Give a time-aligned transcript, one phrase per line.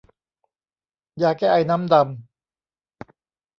[1.21, 2.03] ยาแก้ไอน้ำดำ